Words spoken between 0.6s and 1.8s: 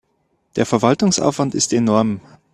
Verwaltungsaufwand ist